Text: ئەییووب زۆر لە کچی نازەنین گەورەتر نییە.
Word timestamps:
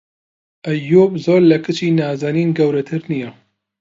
ئەییووب 0.65 1.13
زۆر 1.25 1.41
لە 1.51 1.57
کچی 1.65 1.89
نازەنین 1.99 2.49
گەورەتر 2.57 3.01
نییە. 3.11 3.29